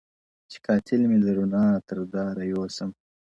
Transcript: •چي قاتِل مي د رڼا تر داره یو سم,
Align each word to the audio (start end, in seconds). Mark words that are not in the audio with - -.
•چي 0.51 0.57
قاتِل 0.65 1.01
مي 1.09 1.17
د 1.23 1.27
رڼا 1.37 1.67
تر 1.87 1.97
داره 2.13 2.41
یو 2.51 2.63
سم, 2.75 2.89